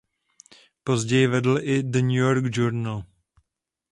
[0.83, 3.05] Později vedl i The New York Journal.